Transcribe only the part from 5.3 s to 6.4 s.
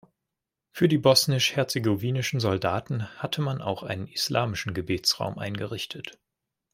eingerichtet.